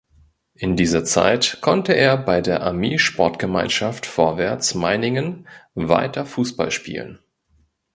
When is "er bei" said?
1.93-2.41